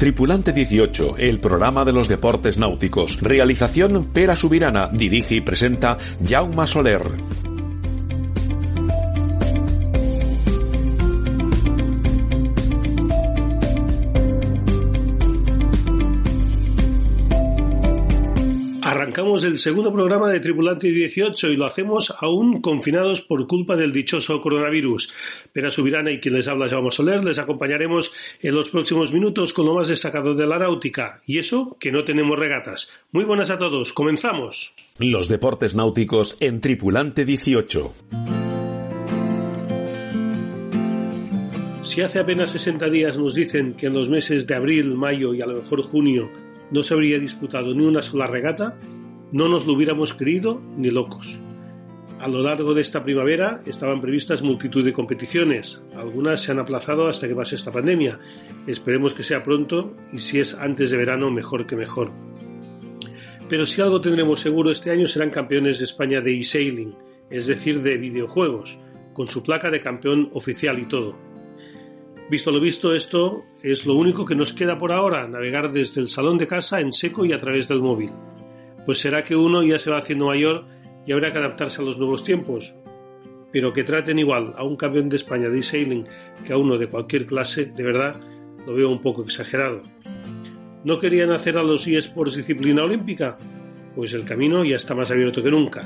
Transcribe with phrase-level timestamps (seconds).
[0.00, 3.20] Tripulante 18, el programa de los deportes náuticos.
[3.20, 4.88] Realización Pera Subirana.
[4.88, 7.02] Dirige y presenta Jaume Soler.
[19.40, 23.92] Arrancamos el segundo programa de Tripulante 18 y lo hacemos aún confinados por culpa del
[23.92, 25.12] dichoso coronavirus.
[25.52, 29.66] Pera Subirana y quien les habla, Jaume Soler, les acompañaremos en los próximos minutos con
[29.66, 31.22] lo más destacado de la náutica.
[31.26, 32.90] Y eso, que no tenemos regatas.
[33.12, 34.74] Muy buenas a todos, comenzamos.
[34.98, 37.94] Los deportes náuticos en Tripulante 18.
[41.82, 45.40] Si hace apenas 60 días nos dicen que en los meses de abril, mayo y
[45.40, 46.30] a lo mejor junio
[46.70, 48.76] no se habría disputado ni una sola regata,
[49.32, 51.40] no nos lo hubiéramos creído ni locos.
[52.20, 55.80] A lo largo de esta primavera estaban previstas multitud de competiciones.
[55.96, 58.18] Algunas se han aplazado hasta que pase esta pandemia.
[58.66, 62.12] Esperemos que sea pronto y si es antes de verano, mejor que mejor.
[63.48, 66.94] Pero si algo tendremos seguro este año serán campeones de España de e-sailing,
[67.30, 68.78] es decir, de videojuegos,
[69.14, 71.16] con su placa de campeón oficial y todo.
[72.30, 76.08] Visto lo visto, esto es lo único que nos queda por ahora, navegar desde el
[76.08, 78.12] salón de casa en seco y a través del móvil.
[78.90, 80.64] Pues será que uno ya se va haciendo mayor
[81.06, 82.74] y habrá que adaptarse a los nuevos tiempos.
[83.52, 86.04] Pero que traten igual a un campeón de España de sailing
[86.44, 88.20] que a uno de cualquier clase, de verdad,
[88.66, 89.82] lo veo un poco exagerado.
[90.82, 93.38] ¿No querían hacer a los eSports disciplina olímpica?
[93.94, 95.82] Pues el camino ya está más abierto que nunca.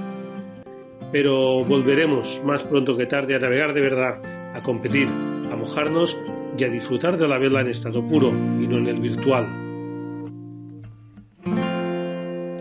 [1.13, 5.09] Pero volveremos más pronto que tarde a navegar de verdad, a competir,
[5.53, 6.19] a mojarnos
[6.57, 9.64] y a disfrutar de la vela en estado puro y no en el virtual.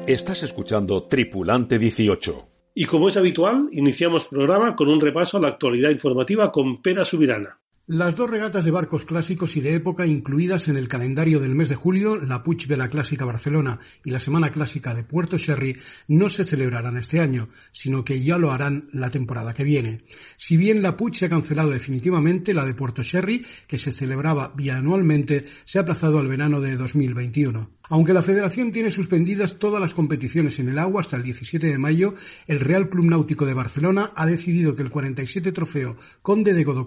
[0.08, 2.50] Estás escuchando Tripulante 18.
[2.76, 7.06] Y como es habitual, iniciamos programa con un repaso a la actualidad informativa con Pera
[7.06, 7.62] Subirana.
[7.88, 11.70] Las dos regatas de barcos clásicos y de época incluidas en el calendario del mes
[11.70, 15.78] de julio, la Puig de la Clásica Barcelona y la Semana Clásica de Puerto Sherry,
[16.10, 20.04] no se celebrarán este año, sino que ya lo harán la temporada que viene.
[20.38, 24.54] Si bien la Puig se ha cancelado definitivamente, la de Puerto Sherry, que se celebraba
[24.56, 27.70] bianualmente, se ha aplazado al verano de 2021.
[27.90, 31.78] Aunque la Federación tiene suspendidas todas las competiciones en el agua hasta el 17 de
[31.78, 32.16] mayo,
[32.48, 36.86] el Real Club Náutico de Barcelona ha decidido que el 47 trofeo Conde de Godó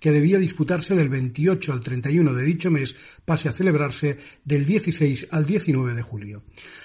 [0.00, 5.28] que debía disputarse del 28 al 31 de dicho mes, pase a celebrarse del 16
[5.30, 6.42] al 19 de julio.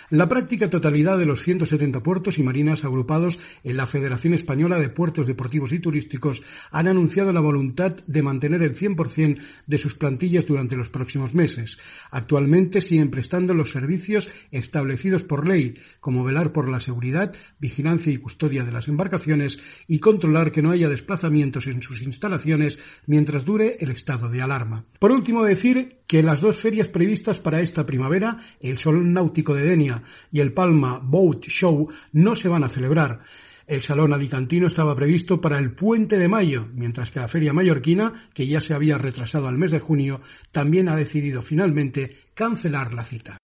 [0.10, 4.90] La práctica totalidad de los 170 puertos y marinas agrupados en la Federación Española de
[4.90, 10.46] Puertos Deportivos y Turísticos han anunciado la voluntad de mantener el 100% de sus plantillas
[10.46, 11.78] durante los próximos meses.
[12.12, 18.18] Actualmente siguen prestando los servicios establecidos por ley, como velar por la seguridad, vigilancia y
[18.18, 23.78] custodia de las embarcaciones y controlar que no haya desplazamientos en sus instalaciones mientras dure
[23.80, 24.84] el estado de alarma.
[25.00, 29.68] Por último, decir que las dos ferias previstas para esta primavera, el Salón Náutico de
[29.68, 33.22] Denia y el Palma Boat Show, no se van a celebrar.
[33.66, 38.14] El Salón Alicantino estaba previsto para el puente de mayo, mientras que la Feria Mallorquina,
[38.34, 43.04] que ya se había retrasado al mes de junio, también ha decidido finalmente cancelar la
[43.04, 43.38] cita.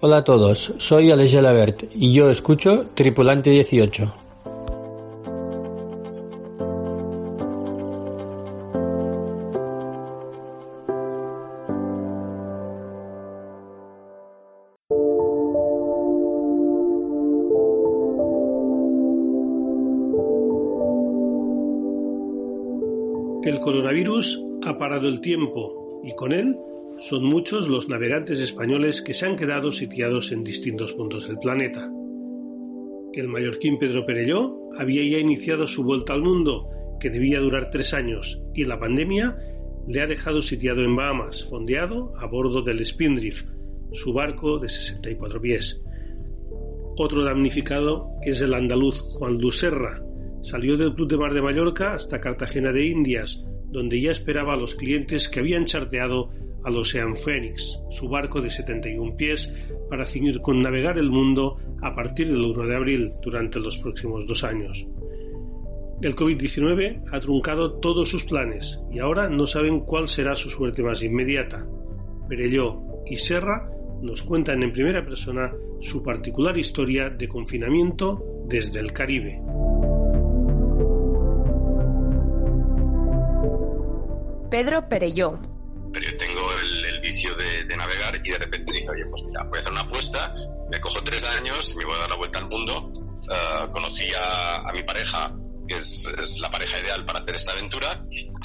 [0.00, 4.27] Hola a todos, soy Alex Gelabert y yo escucho Tripulante 18.
[24.78, 26.56] Parado el tiempo y con él
[27.00, 31.90] son muchos los navegantes españoles que se han quedado sitiados en distintos puntos del planeta.
[33.12, 36.68] El mallorquín Pedro Perelló había ya iniciado su vuelta al mundo,
[37.00, 39.36] que debía durar tres años, y la pandemia
[39.86, 43.46] le ha dejado sitiado en Bahamas, fondeado a bordo del Spindrift,
[43.92, 45.80] su barco de 64 pies.
[46.98, 50.02] Otro damnificado es el andaluz Juan Lucerra.
[50.42, 54.56] Salió del Club de Mar de Mallorca hasta Cartagena de Indias, donde ya esperaba a
[54.56, 56.30] los clientes que habían charteado
[56.64, 59.52] al Ocean Phoenix, su barco de 71 pies,
[59.88, 60.04] para
[60.54, 64.86] navegar el mundo a partir del 1 de abril durante los próximos dos años.
[66.00, 70.82] El COVID-19 ha truncado todos sus planes y ahora no saben cuál será su suerte
[70.82, 71.66] más inmediata.
[72.28, 73.68] Perelló y Serra
[74.00, 79.40] nos cuentan en primera persona su particular historia de confinamiento desde el Caribe.
[84.50, 85.38] Pedro Perelló.
[85.92, 89.22] Pero yo tengo el, el vicio de, de, navegar y de repente dije, oye, pues
[89.24, 90.34] mira, voy a hacer una apuesta,
[90.70, 92.92] me cojo tres años, me voy a dar la vuelta al mundo.
[93.18, 95.34] Uh, conocí a, a, mi pareja
[95.68, 96.08] que es,
[96.40, 98.04] la pareja ideal para hacer esta aventura.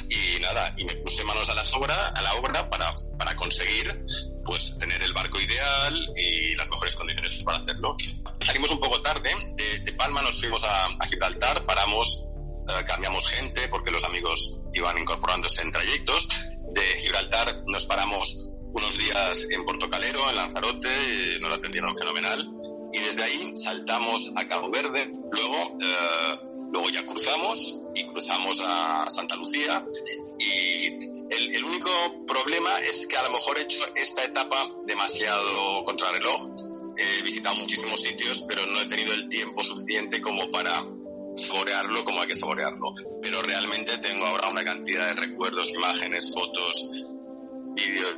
[0.09, 4.05] Y nada, y me puse manos a la obra, a la obra para, para conseguir
[4.45, 7.95] pues tener el barco ideal y las mejores condiciones para hacerlo.
[8.39, 9.31] Salimos un poco tarde,
[9.83, 12.25] de, Palma nos fuimos a, Gibraltar, paramos,
[12.68, 16.30] eh, cambiamos gente porque los amigos iban incorporándose en trayectos.
[16.71, 18.36] De Gibraltar nos paramos
[18.74, 22.50] unos días en Portocalero, en Lanzarote, nos atendieron fenomenal.
[22.92, 26.39] Y desde ahí saltamos a Cabo Verde, luego, eh,
[26.71, 29.86] luego ya cruzamos y cruzamos a Santa Lucía.
[30.39, 30.88] Y
[31.30, 31.89] el, el, único
[32.25, 36.56] problema es que a lo mejor he hecho esta etapa demasiado contrarreloj.
[36.95, 40.83] He visitado muchísimos sitios, pero no he tenido el tiempo suficiente como para
[41.35, 42.94] saborearlo como hay que saborearlo.
[43.21, 47.06] Pero realmente tengo ahora una cantidad de recuerdos, imágenes, fotos,
[47.75, 48.18] vídeos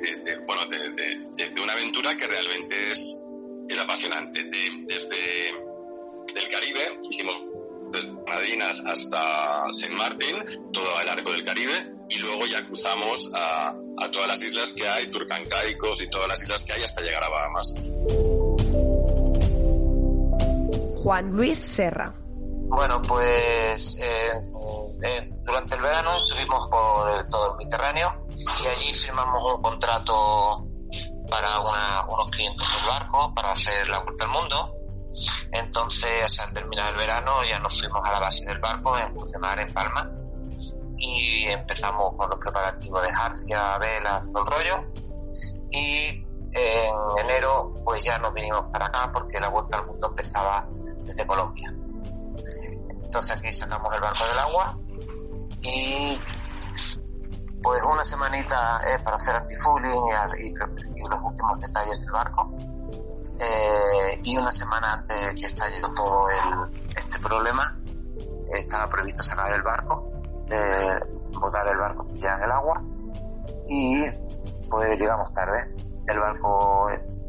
[0.00, 3.26] de, bueno, de, de, una aventura que realmente es,
[3.68, 4.44] es apasionante.
[4.86, 7.36] desde el Caribe, hicimos
[7.92, 13.74] desde Madinas hasta Saint Martin, todo el arco del Caribe, y luego ya cruzamos a,
[13.98, 17.22] a todas las islas que hay, Turcancaicos y todas las islas que hay hasta llegar
[17.22, 17.74] a Bahamas.
[20.96, 22.23] Juan Luis Serra.
[22.74, 24.32] Bueno, pues eh,
[25.04, 30.66] eh, durante el verano estuvimos por todo el Mediterráneo y allí firmamos un contrato
[31.30, 34.74] para unos clientes del barco para hacer la vuelta al mundo.
[35.52, 39.60] Entonces, al terminar el verano, ya nos fuimos a la base del barco en Mar
[39.60, 40.10] en Palma,
[40.98, 44.84] y empezamos con los preparativos de jarcia, velas, todo el rollo.
[45.70, 50.66] Y en enero, pues ya nos vinimos para acá porque la vuelta al mundo empezaba
[51.04, 51.72] desde Colombia.
[53.14, 54.76] Entonces aquí sacamos el barco del agua
[55.62, 56.20] y
[57.62, 59.92] pues una semanita eh, para hacer antifouling
[60.40, 62.52] y, y, los últimos detalles del barco.
[63.38, 67.78] Eh, y una semana antes de que estalle todo el, este problema,
[68.48, 70.10] estaba previsto sacar el barco,
[70.50, 70.98] eh,
[71.38, 72.82] botar el barco ya en el agua
[73.68, 74.10] y
[74.68, 75.72] pues llegamos tarde.
[76.08, 76.88] El barco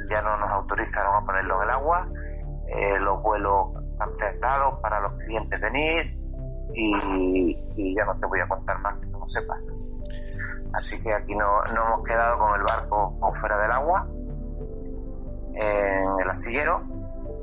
[0.09, 2.09] ya no nos autorizaron a ponerlo en el agua,
[2.69, 6.17] eh, los vuelos cancelados para los clientes venir
[6.73, 9.59] y, ya no te voy a contar más que no sepas.
[10.73, 14.07] Así que aquí no, no hemos quedado con el barco fuera del agua,
[15.53, 16.83] en el astillero,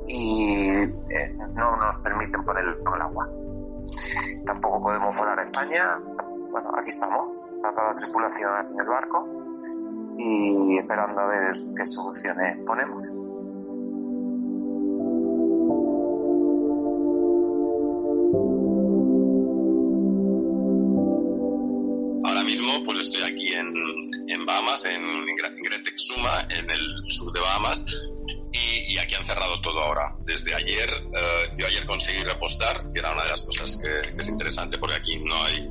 [0.07, 3.29] y eh, no nos permiten ponerlo en el agua.
[4.45, 5.99] Tampoco podemos volar a España.
[6.51, 9.27] Bueno, aquí estamos, está toda la tripulación aquí en el barco
[10.17, 13.32] y esperando a ver qué soluciones ponemos.
[24.63, 27.85] Bahamas, en, en Great Exuma, en el sur de Bahamas,
[28.51, 30.15] y, aquí han cerrado todo ahora.
[30.19, 34.29] Desde ayer, eh, yo ayer conseguí repostar, que era una de las cosas que, es
[34.29, 35.69] interesante, porque aquí no hay,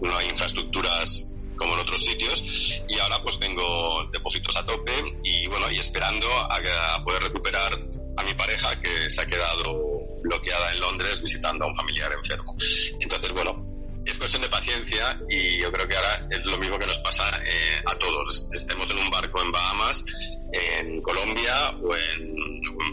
[0.00, 4.92] no hay infraestructuras como en otros sitios, y ahora pues tengo depósitos a tope,
[5.24, 7.72] y bueno, y esperando a, a poder recuperar
[8.16, 12.56] a mi pareja que se ha quedado bloqueada en Londres visitando a un familiar enfermo.
[13.00, 13.71] Entonces, bueno,
[14.04, 17.24] es cuestión de paciencia y yo creo que ahora es lo mismo que nos pasa
[17.44, 18.48] eh, a todos.
[18.52, 20.04] Estemos en un barco en Bahamas,
[20.52, 22.32] en Colombia o en,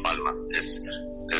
[0.03, 0.33] Palma.
[0.55, 0.81] Es,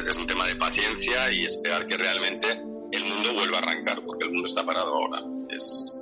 [0.08, 4.26] es, un tema de paciencia y esperar que realmente el mundo vuelva a arrancar, porque
[4.26, 5.24] el mundo está parado ahora.
[5.50, 5.96] Es,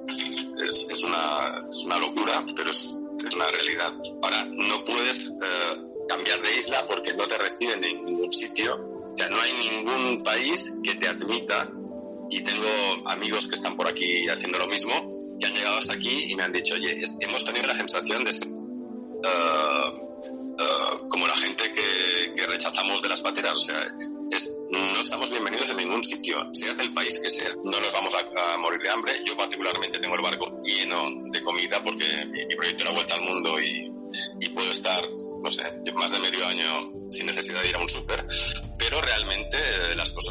[0.68, 2.90] es, es una, una locura, pero es
[3.36, 3.94] una realidad.
[4.24, 8.76] Ahora, no puedes eh, cambiar de isla porque no te reciben en ningún sitio.
[8.76, 11.70] O sea, no hay ningún país que te admita
[12.30, 12.68] y tengo
[13.06, 14.94] amigos que están por aquí haciendo lo mismo,
[15.40, 18.32] que han llegado hasta aquí y me han dicho, oye, hemos tenido la sensación de
[18.32, 19.90] ser uh,
[20.54, 23.84] uh, como la gente que, que, rechazamos de las pateras, o sea,
[24.32, 28.14] es, no estamos bienvenidos en ningún sitio, sea del país que sea, no nos vamos
[28.16, 32.56] a, morir de hambre, yo particularmente tengo el barco lleno de comida porque mi, mi
[32.56, 33.92] proyecto era vuelta al mundo y,
[34.42, 35.08] y puedo estar
[35.42, 38.26] no sé, más de medio año sin necesidad de ir a un súper,
[38.78, 39.58] pero realmente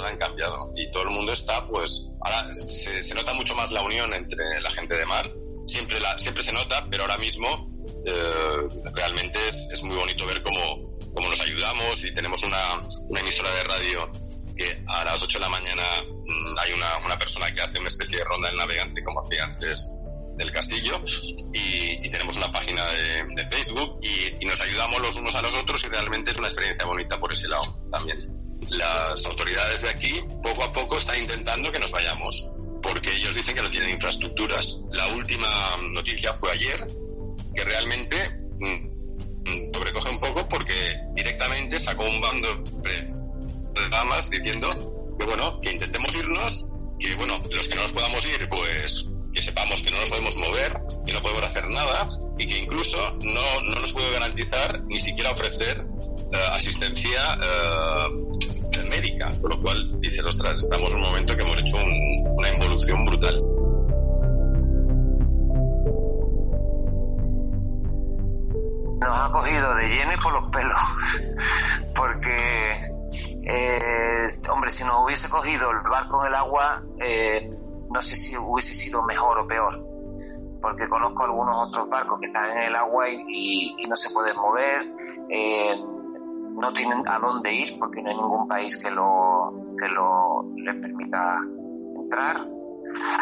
[0.08, 3.82] han cambiado y todo el mundo está, pues, ahora se, se, nota mucho más la
[3.82, 5.30] unión entre la gente de mar,
[5.66, 7.68] siempre, la, siempre se nota, pero ahora mismo
[8.04, 13.20] eh, realmente es, es, muy bonito ver cómo, cómo nos ayudamos y tenemos una, una
[13.20, 14.12] emisora de radio
[14.56, 17.88] que a las 8 de la mañana mmm, hay una, una persona que hace una
[17.88, 20.02] especie de ronda del navegante como hacía antes
[20.36, 21.02] del castillo
[21.52, 25.42] y, y tenemos una página de, de Facebook y, y, nos ayudamos los unos a
[25.42, 28.18] los otros y realmente es una experiencia bonita por ese lado también.
[28.68, 33.54] Las autoridades de aquí poco a poco están intentando que nos vayamos porque ellos dicen
[33.54, 34.78] que no tienen infraestructuras.
[34.92, 36.86] La última noticia fue ayer
[37.54, 38.16] que realmente
[38.58, 45.72] mmm, sobrecoge un poco porque directamente sacó un bando de damas diciendo que bueno, que
[45.72, 50.00] intentemos irnos, que bueno, los que no nos podamos ir, pues que sepamos que no
[50.00, 52.08] nos podemos mover, que no podemos hacer nada
[52.38, 55.86] y que incluso no, no nos puede garantizar ni siquiera ofrecer
[56.32, 59.32] eh, asistencia eh, médica.
[59.40, 63.42] Con lo cual dices, ostras, estamos en un momento que hemos hecho una involución brutal.
[68.98, 70.80] Nos ha cogido de lleno y por los pelos,
[71.94, 72.90] porque,
[73.44, 76.82] eh, hombre, si nos hubiese cogido el barco en el agua,
[77.90, 79.86] no sé si hubiese sido mejor o peor,
[80.60, 84.82] porque conozco algunos otros barcos que están en el agua y, no se pueden mover,
[86.60, 90.74] no tienen a dónde ir porque no hay ningún país que lo, que lo les
[90.74, 91.38] permita
[91.96, 92.46] entrar.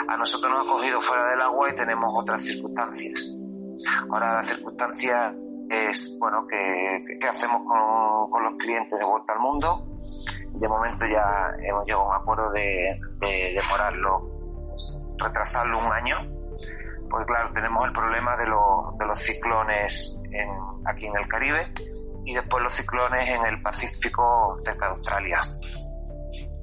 [0.08, 3.34] A nosotros nos ha cogido fuera del agua y tenemos otras circunstancias.
[4.10, 5.34] Ahora la circunstancia
[5.68, 9.88] es, bueno, ¿qué, qué hacemos con, con, los clientes de vuelta al mundo?
[10.52, 14.30] De momento ya hemos llegado a un acuerdo de, de demorarlo,
[15.18, 16.16] retrasarlo un año,
[17.10, 20.18] porque claro, tenemos el problema de, de los ciclones
[20.84, 21.72] aquí en el Caribe
[22.24, 25.40] y después los ciclones en el Pacífico cerca de Australia.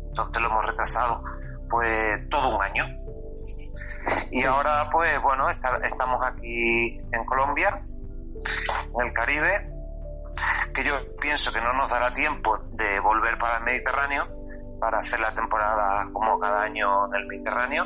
[0.08, 1.24] Entonces lo hemos retrasado
[1.70, 2.86] pues todo un año.
[4.32, 7.82] Y ahora pues bueno, estamos aquí en Colombia,
[9.00, 9.72] en el Caribe,
[10.74, 14.28] que yo pienso que no nos dará tiempo de volver para el Mediterráneo,
[14.80, 17.86] para hacer la temporada como cada año en el Mediterráneo,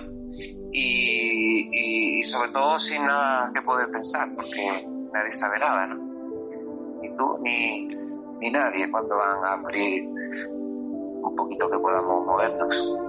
[0.72, 6.05] y, y sobre todo sin nada que poder pensar, porque nadie sabe nada, ¿no?
[7.42, 7.88] Ni,
[8.40, 13.00] ni nadie cuando van a abrir un poquito que podamos movernos.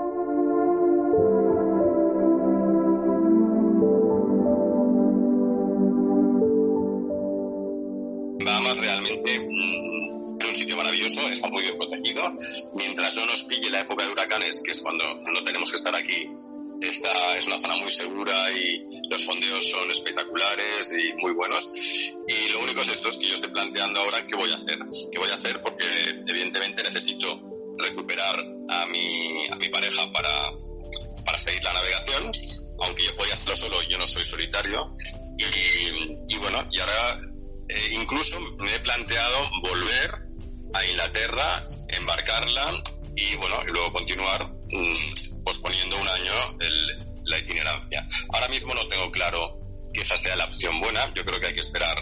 [8.44, 12.22] Bahamas realmente es un sitio maravilloso, está muy bien protegido.
[12.75, 15.94] Mientras no nos pille la época de huracanes, que es cuando no tenemos que estar
[15.94, 16.30] aquí,
[16.80, 21.71] esta es una zona muy segura y los fondeos son espectaculares y muy buenos.
[22.28, 24.78] Y lo único es esto, es que yo estoy planteando ahora qué voy a hacer.
[25.11, 25.61] ¿Qué voy a hacer?
[25.62, 25.85] Porque
[26.26, 27.40] evidentemente necesito
[27.78, 30.52] recuperar a mi, a mi pareja para,
[31.25, 32.33] para seguir la navegación,
[32.80, 34.95] aunque yo podía hacerlo solo, yo no soy solitario.
[35.38, 37.21] Y, y bueno, y ahora
[37.68, 40.11] eh, incluso me he planteado volver
[40.75, 42.83] a Inglaterra, embarcarla
[43.14, 46.33] y bueno, y luego continuar mm, posponiendo un año
[47.23, 48.07] la itinerancia.
[48.31, 49.61] Ahora mismo no tengo claro
[49.95, 51.07] que esa sea la opción buena.
[51.15, 51.97] Yo creo que hay que esperar,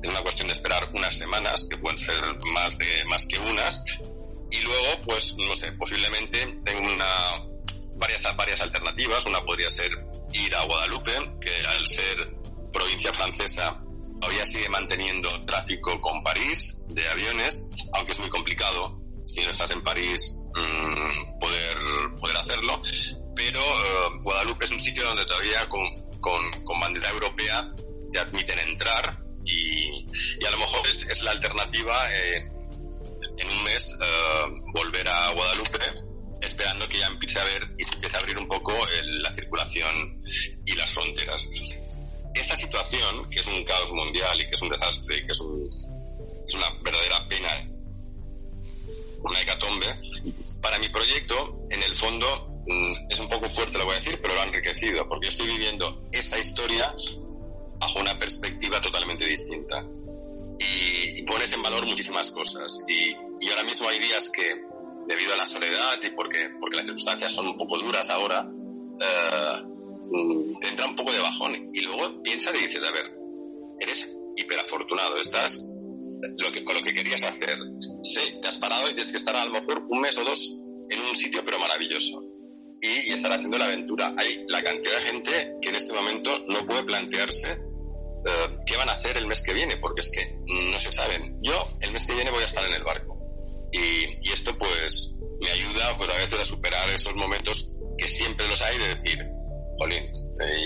[0.00, 2.22] es una cuestión de esperar unas semanas, que pueden ser
[2.52, 3.84] más, de, más que unas.
[4.52, 7.44] Y luego, pues, no sé, posiblemente tengo una,
[7.96, 9.26] varias, varias alternativas.
[9.26, 9.90] Una podría ser
[10.32, 12.32] ir a Guadalupe, que al ser
[12.72, 13.80] provincia francesa
[14.20, 19.70] todavía sigue manteniendo tráfico con París de aviones, aunque es muy complicado si no estás
[19.70, 21.76] en París, mm, poder,
[22.20, 22.80] poder hacerlo.
[23.34, 25.82] Pero eh, Guadalupe es un sitio donde todavía con,
[26.20, 27.72] con, bandera europea
[28.12, 30.06] te admiten entrar y,
[30.40, 32.36] y a lo mejor es, es la alternativa eh,
[33.38, 35.78] en un mes eh, volver a Guadalupe
[36.40, 40.20] esperando que ya empiece a ver y se empiece a abrir un poco la circulación
[40.64, 41.48] y las fronteras.
[42.34, 45.40] Esta situación, que es un caos mundial y que es un desastre y que es,
[45.40, 46.82] un, es una
[52.04, 55.28] fondo, mm, es un poco fuerte lo voy a decir, pero lo ha enriquecido, porque
[55.28, 56.94] estoy viviendo esta historia
[57.78, 59.84] bajo una perspectiva totalmente distinta.
[60.58, 62.84] Y, pones en valor muchísimas cosas.
[62.86, 63.14] Y,
[63.48, 64.62] ahora mismo hay días que,
[65.08, 68.46] debido a la soledad y porque, porque las circunstancias son un poco duras ahora,
[69.00, 71.70] eh, mm, entra un poco de bajón.
[71.72, 73.16] Y luego piensas y dices, a ver,
[73.80, 75.66] eres hiperafortunado, estás
[76.38, 77.58] lo que, con lo que querías hacer.
[78.02, 80.63] Sí, te has parado y tienes que estar a lo mejor un mes o dos
[80.90, 82.22] en un sitio pero maravilloso.
[82.80, 84.14] Y, estar haciendo la aventura.
[84.18, 88.88] Hay la cantidad de gente que en este momento no puede plantearse eh, qué van
[88.88, 91.38] a hacer el mes que viene, porque es que no se saben.
[91.42, 93.18] Yo el mes que viene voy a estar en el barco.
[93.72, 98.46] Y, y esto pues me ayuda pues a veces a superar esos momentos que siempre
[98.48, 99.18] los hay de decir,
[99.78, 100.10] jolín,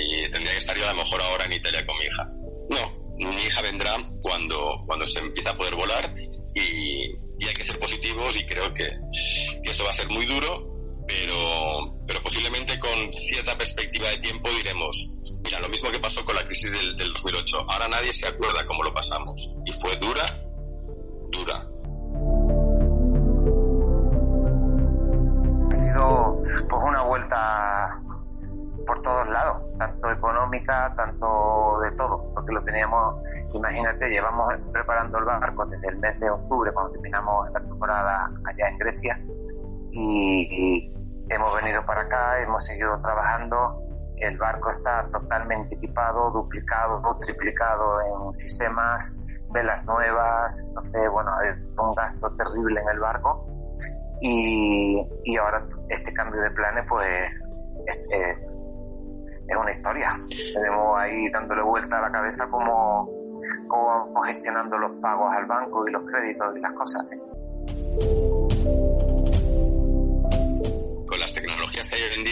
[0.00, 2.30] y tendría que estar yo a lo mejor ahora en Italia con mi hija.
[2.70, 6.14] No, mi hija vendrá cuando, cuando se empiece a poder volar
[6.54, 8.90] y, hay que ser positivos y creo que,
[9.68, 14.48] que esto va a ser muy duro, pero, pero posiblemente con cierta perspectiva de tiempo
[14.48, 18.26] diremos, mira, lo mismo que pasó con la crisis del, del 2008, ahora nadie se
[18.26, 20.24] acuerda cómo lo pasamos y fue dura,
[21.30, 21.68] dura.
[25.68, 28.00] Ha sido pues una vuelta
[28.86, 33.16] por todos lados, tanto económica, tanto de todo, porque lo teníamos,
[33.52, 38.68] imagínate, llevamos preparando el barco desde el mes de octubre, cuando terminamos la temporada allá
[38.70, 39.20] en Grecia,
[39.92, 40.92] y,
[41.54, 43.82] venido para acá, hemos seguido trabajando.
[44.16, 50.64] El barco está totalmente equipado, duplicado, triplicado en sistemas, velas nuevas.
[50.68, 53.46] Entonces, bueno, hay un gasto terrible en el barco.
[54.20, 57.30] Y, y ahora este cambio de planes, pues,
[57.86, 58.48] es, eh,
[59.48, 60.08] es una historia.
[60.54, 63.08] Tenemos ahí dándole vuelta a la cabeza cómo,
[63.68, 67.08] cómo vamos gestionando los pagos al banco y los créditos y las cosas.
[67.08, 68.27] ¿sí?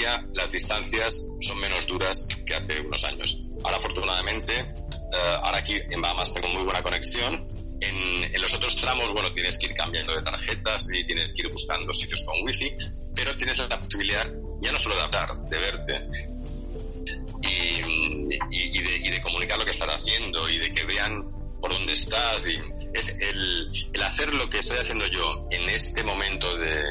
[0.07, 3.43] Día, las distancias son menos duras que hace unos años.
[3.65, 7.47] Ahora, afortunadamente, eh, ahora aquí en Bahamas tengo muy buena conexión.
[7.81, 11.43] En, en, los otros tramos, bueno, tienes que ir cambiando de tarjetas y tienes que
[11.43, 12.75] ir buscando sitios con wifi,
[13.15, 14.27] pero tienes la posibilidad
[14.63, 16.09] ya no solo de hablar, de verte
[17.43, 21.31] y, y, y, de, y de, comunicar lo que estás haciendo y de que vean
[21.61, 22.49] por dónde estás.
[22.49, 22.57] Y
[22.95, 26.83] es el, el hacer lo que estoy haciendo yo en este momento de,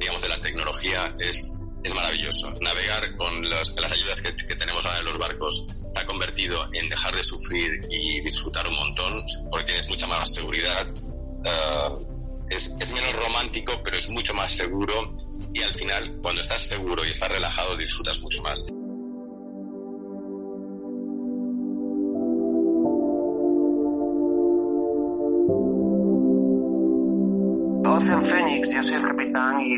[0.00, 1.54] digamos, de la tecnología es,
[1.84, 2.50] es maravilloso.
[2.60, 7.22] Navegar con las, ayudas que, tenemos ahora en los barcos ha convertido en dejar de
[7.22, 10.88] sufrir y disfrutar un montón porque tienes mucha más seguridad.
[10.90, 12.14] Uh,
[12.48, 15.16] es, menos romántico, pero es mucho más seguro
[15.52, 18.64] y al final, cuando estás seguro y estás relajado, disfrutas mucho más.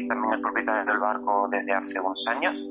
[0.08, 2.62] También el propietario del barco desde hace unos años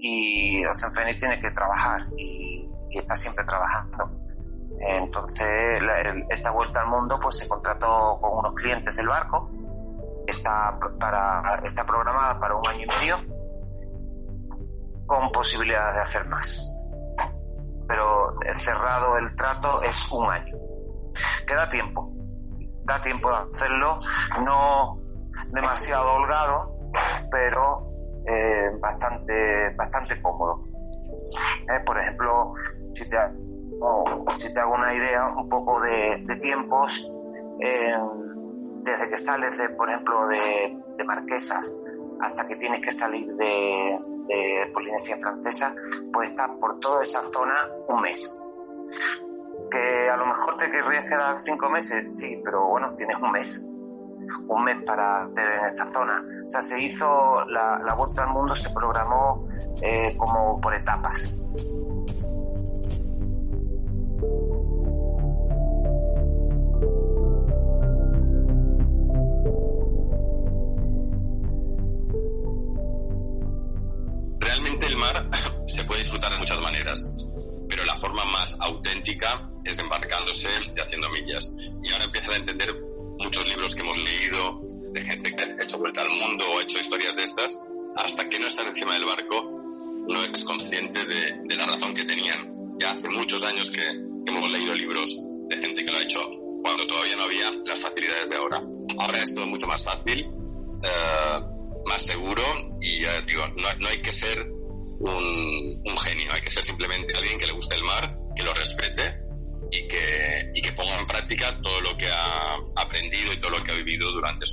[0.00, 4.10] y Ocean tiene que trabajar y, y está siempre trabajando.
[4.80, 9.50] Entonces, la, esta vuelta al mundo pues se contrató con unos clientes del barco,
[10.26, 13.38] está, para, está programada para un año y medio
[15.06, 16.74] con posibilidades de hacer más.
[17.88, 20.54] Pero cerrado el trato es un año.
[21.46, 22.12] Queda tiempo,
[22.84, 23.94] da tiempo de hacerlo,
[24.44, 24.97] no
[25.50, 26.76] demasiado holgado,
[27.30, 27.90] pero
[28.26, 30.64] eh, bastante, bastante cómodo.
[31.70, 32.54] Eh, por ejemplo,
[32.92, 33.16] si te,
[34.34, 37.10] si te hago una idea un poco de, tiempos,
[37.58, 41.78] desde que sales de, por ejemplo, de, Marquesas
[42.20, 43.98] hasta que tienes que salir de,
[44.28, 45.74] de Polinesia Francesa,
[46.12, 47.54] pues estás por toda esa zona
[47.88, 48.36] un mes
[49.70, 53.64] que a lo mejor te querrías quedar cinco meses, sí, pero bueno, tienes un mes,
[54.48, 56.24] un mes para en esta zona.
[56.44, 59.46] O sea, se hizo la, la vuelta al mundo, se programó
[59.82, 61.37] eh, como por etapas.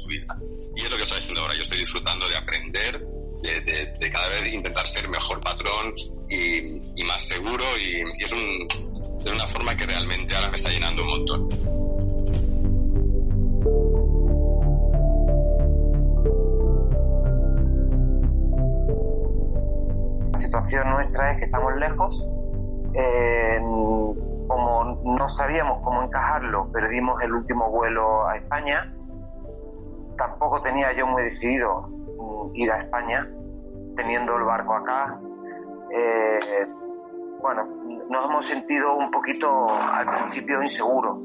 [0.07, 0.37] Vida.
[0.75, 1.55] Y es lo que estoy haciendo ahora.
[1.55, 3.05] Yo estoy disfrutando de aprender,
[3.41, 5.93] de, cada vez intentar ser mejor patrón
[6.29, 11.49] y, más seguro y, es una forma que realmente ahora me está llenando un montón.
[20.31, 22.27] La situación nuestra es que estamos lejos.
[22.93, 23.59] Eh,
[24.47, 28.94] como no sabíamos cómo encajarlo, perdimos el último vuelo a España.
[30.17, 31.89] Tampoco tenía yo muy decidido
[32.53, 33.29] ir a España,
[33.95, 35.19] teniendo el barco acá.
[35.91, 36.67] Eh,
[37.41, 37.65] bueno,
[38.09, 41.19] nos hemos sentido un poquito al principio inseguros,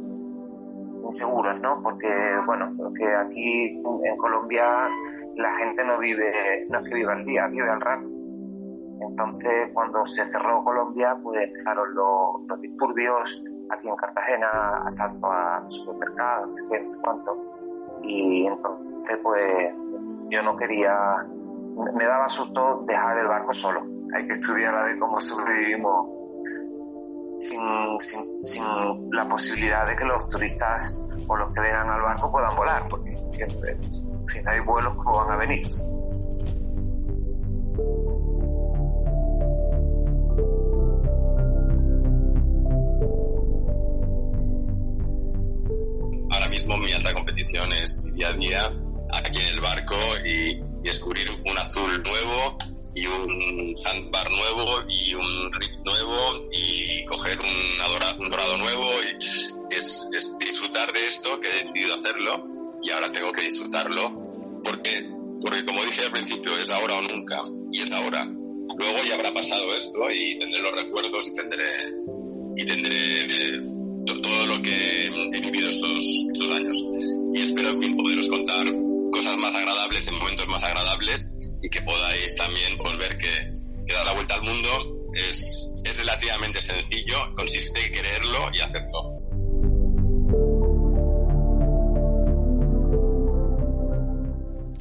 [1.03, 1.83] inseguros, ¿no?
[1.83, 2.13] Porque,
[2.47, 4.89] bueno, porque aquí en Colombia
[5.37, 6.31] la gente no vive,
[6.69, 8.07] no es que viva al día, vive al rato.
[9.01, 16.67] Entonces, cuando se cerró Colombia, pues empezaron los, disturbios aquí en Cartagena, asalto a supermercados,
[16.71, 17.01] qué, no sé.
[18.03, 19.75] Y entonces, pues,
[20.31, 20.93] yo no quería,
[21.95, 23.83] me daba susto dejar el barco solo.
[24.17, 26.09] Hay que estudiar a ver cómo sobrevivimos
[27.37, 27.61] sin,
[27.99, 28.65] sin, sin
[29.13, 33.17] la posibilidad de que los turistas o los que vengan al barco puedan volar, porque
[33.31, 33.79] siempre,
[34.27, 35.63] si no hay vuelos, ¿cómo van a venir?
[47.83, 48.73] Es día a día
[49.13, 52.59] aquí en el barco y, y descubrir un azul nuevo
[52.95, 59.75] y un sandbar nuevo y un riff nuevo y coger un, un dorado nuevo y
[59.75, 62.45] es, es, disfrutar de esto que he decidido hacerlo
[62.83, 65.09] y ahora tengo que disfrutarlo porque,
[65.43, 68.25] porque como dije al principio es ahora o nunca y es ahora.
[68.25, 71.65] Luego ya habrá pasado esto y tendré los recuerdos y tendré,
[72.57, 73.61] y tendré eh,
[74.07, 75.91] todo lo que he vivido estos,
[76.33, 76.77] estos años.
[77.35, 78.67] Y espero, en fin, poderos contar
[79.13, 84.07] cosas más agradables en momentos más agradables y que podáis también pues, ver que, dar
[84.07, 89.21] la vuelta al mundo es, es relativamente sencillo, consiste en quererlo y hacerlo.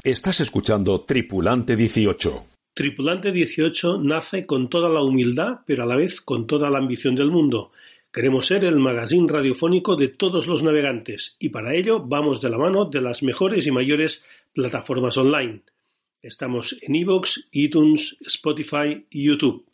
[0.02, 2.44] Estás escuchando Tripulante 18.
[2.72, 7.14] Tripulante 18 nace con toda la humildad, pero a la vez con toda la ambición
[7.14, 7.72] del mundo.
[8.12, 12.58] Queremos ser el magazine radiofónico de todos los navegantes y para ello vamos de la
[12.58, 15.62] mano de las mejores y mayores plataformas online.
[16.20, 19.64] Estamos en iVoox, iTunes, Spotify y YouTube.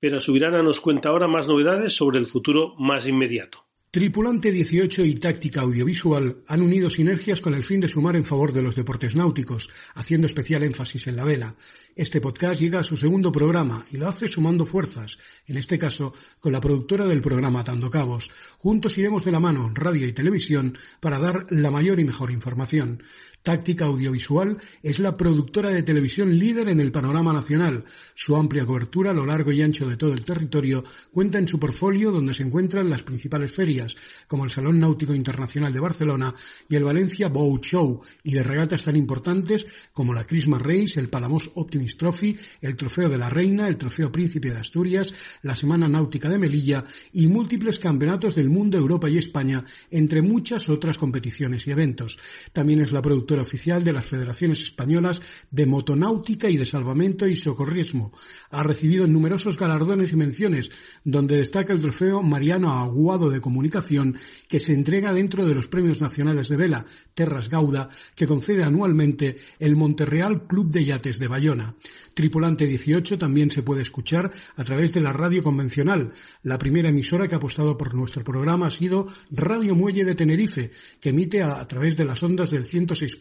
[0.00, 3.66] Pero Subirana nos cuenta ahora más novedades sobre el futuro más inmediato.
[3.94, 8.52] Tripulante 18 y Táctica Audiovisual han unido sinergias con el fin de sumar en favor
[8.52, 11.54] de los deportes náuticos, haciendo especial énfasis en la vela.
[11.94, 16.12] Este podcast llega a su segundo programa y lo hace sumando fuerzas, en este caso
[16.40, 18.32] con la productora del programa Tando Cabos.
[18.58, 23.00] Juntos iremos de la mano, radio y televisión, para dar la mayor y mejor información.
[23.44, 27.84] Táctica Audiovisual es la productora de televisión líder en el panorama nacional.
[28.14, 31.60] Su amplia cobertura a lo largo y ancho de todo el territorio cuenta en su
[31.60, 33.94] portfolio donde se encuentran las principales ferias,
[34.26, 36.34] como el Salón Náutico Internacional de Barcelona
[36.70, 41.10] y el Valencia Boat Show, y de regatas tan importantes como la Christmas Race, el
[41.10, 45.86] Palamos Optimist Trophy, el Trofeo de la Reina, el Trofeo Príncipe de Asturias, la Semana
[45.86, 51.66] Náutica de Melilla y múltiples campeonatos del mundo, Europa y España, entre muchas otras competiciones
[51.66, 52.18] y eventos.
[52.50, 55.20] También es la productora oficial de las Federaciones Españolas
[55.50, 58.12] de Motonáutica y de Salvamento y Socorrismo.
[58.50, 60.70] Ha recibido numerosos galardones y menciones,
[61.04, 64.16] donde destaca el trofeo Mariano Aguado de Comunicación,
[64.48, 69.36] que se entrega dentro de los Premios Nacionales de Vela, Terras Gauda, que concede anualmente
[69.58, 71.74] el Monterreal Club de Yates de Bayona.
[72.14, 76.12] Tripulante 18 también se puede escuchar a través de la radio convencional.
[76.42, 80.70] La primera emisora que ha apostado por nuestro programa ha sido Radio Muelle de Tenerife,
[81.00, 83.16] que emite a, a través de las ondas del 106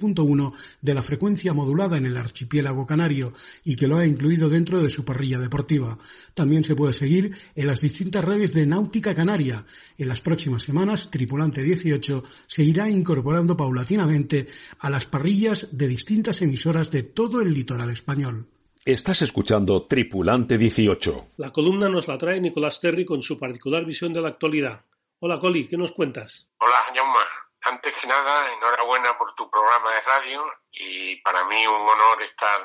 [0.82, 4.90] de la frecuencia modulada en el archipiélago canario y que lo ha incluido dentro de
[4.90, 5.98] su parrilla deportiva.
[6.34, 9.66] También se puede seguir en las distintas redes de Náutica Canaria.
[9.98, 14.48] En las próximas semanas, Tripulante 18 se irá incorporando paulatinamente
[14.80, 18.48] a las parrillas de distintas emisoras de todo el litoral español.
[18.86, 21.28] Estás escuchando Tripulante 18.
[21.38, 24.84] La columna nos la trae Nicolás Terry con su particular visión de la actualidad.
[25.20, 26.50] Hola, Coli, ¿qué nos cuentas?
[26.60, 27.43] Hola, Jaume
[27.74, 32.62] antes que nada, enhorabuena por tu programa de radio y para mí un honor estar,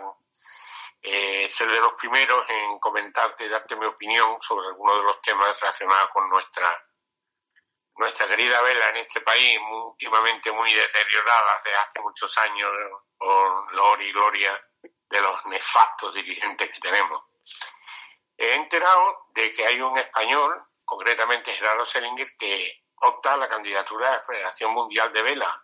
[1.03, 5.21] eh, ser de los primeros en comentarte y darte mi opinión sobre algunos de los
[5.23, 6.85] temas relacionados con nuestra
[7.97, 12.71] nuestra querida vela en este país, últimamente muy deteriorada desde hace muchos años
[13.17, 17.25] por lor y gloria de los nefastos dirigentes que tenemos.
[18.37, 24.11] He enterado de que hay un español, concretamente Gerardo Selinger, que opta a la candidatura
[24.11, 25.63] de la Federación Mundial de Vela.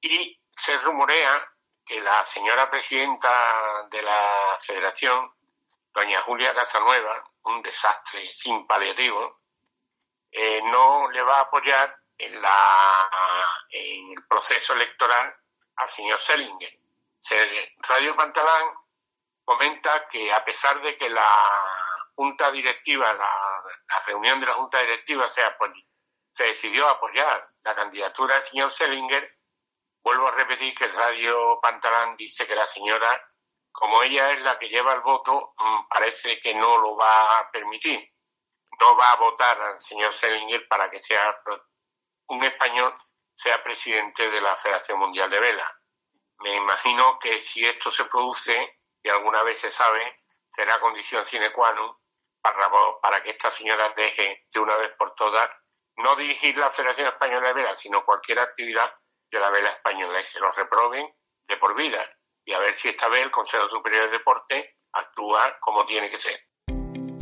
[0.00, 1.48] Y se rumorea
[1.84, 5.32] que la señora presidenta de la federación,
[5.92, 9.40] doña Julia Casanueva, un desastre sin paliativo,
[10.30, 13.08] eh, no le va a apoyar en, la,
[13.70, 15.34] en el proceso electoral
[15.76, 16.78] al señor Selinger.
[17.78, 18.74] Radio Pantalán
[19.44, 24.80] comenta que a pesar de que la junta directiva, la, la reunión de la junta
[24.80, 25.72] directiva sea por
[26.34, 29.38] se decidió apoyar la candidatura del señor Selinger,
[30.02, 33.22] vuelvo a repetir que el Radio Pantalán dice que la señora,
[33.70, 37.50] como ella es la que lleva el voto, mm, parece que no lo va a
[37.50, 38.08] permitir.
[38.80, 41.38] No va a votar al señor Selinger para que sea
[42.28, 42.96] un español
[43.34, 45.78] sea presidente de la Federación Mundial de Vela.
[46.38, 51.52] Me imagino que si esto se produce, y alguna vez se sabe, será condición sine
[51.52, 51.96] qua non
[52.42, 52.68] para,
[53.00, 55.50] para que esta señora deje de una vez por todas
[55.96, 58.92] no dirigir la Federación Española de Vela, sino cualquier actividad
[59.30, 61.10] de la vela española y se lo reproben
[61.48, 62.06] de por vida.
[62.44, 66.18] Y a ver si esta vez el Consejo Superior de Deporte actúa como tiene que
[66.18, 66.38] ser.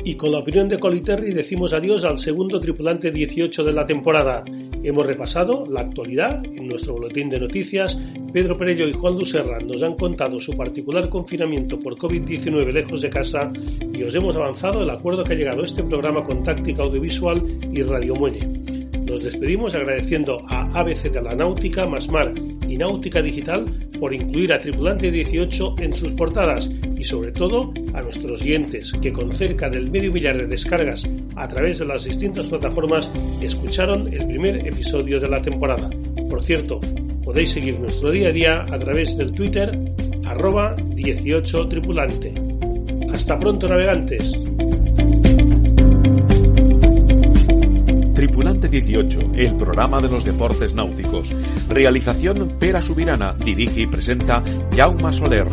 [0.05, 4.43] Y con la opinión de Coliterri decimos adiós al segundo tripulante 18 de la temporada.
[4.83, 7.99] Hemos repasado la actualidad en nuestro boletín de noticias.
[8.33, 13.11] Pedro Perello y Juan Lucerra nos han contado su particular confinamiento por COVID-19 lejos de
[13.11, 13.53] casa
[13.93, 17.83] y os hemos avanzado el acuerdo que ha llegado este programa con Táctica Audiovisual y
[17.83, 18.80] Radio Muelle.
[19.11, 22.33] Nos despedimos agradeciendo a ABC de la Náutica, Masmar
[22.69, 23.65] y Náutica Digital
[23.99, 29.13] por incluir a Tripulante 18 en sus portadas y sobre todo a nuestros oyentes que
[29.13, 34.29] con cerca del medio millar de descargas a través de las distintas plataformas escucharon el
[34.29, 35.91] primer episodio de la temporada.
[36.29, 36.79] Por cierto,
[37.25, 39.77] podéis seguir nuestro día a día a través del Twitter
[40.25, 42.33] arroba 18 tripulante.
[43.13, 44.33] Hasta pronto navegantes.
[48.41, 51.29] Tripulante 18, el programa de los deportes náuticos.
[51.69, 54.43] Realización Pera Subirana, dirige y presenta
[54.75, 55.47] Jaume Soler.